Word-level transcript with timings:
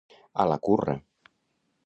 A 0.43 0.47
la 0.51 0.57
curra. 0.69 0.97